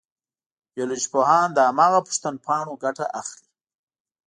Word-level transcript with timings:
بیولوژي 0.73 1.07
پوهان 1.13 1.49
له 1.57 1.61
هماغه 1.69 1.99
پوښتنپاڼو 2.07 2.73
ګټه 2.83 3.05
اخلي. 3.21 3.47